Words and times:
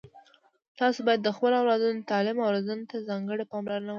تاسو 0.79 0.99
باید 1.07 1.21
د 1.23 1.29
خپلو 1.35 1.55
اولادونو 1.61 2.07
تعلیم 2.11 2.37
او 2.41 2.49
روزنې 2.55 2.85
ته 2.91 2.97
ځانګړي 3.09 3.45
پاملرنه 3.51 3.79
وکړئ 3.85 3.89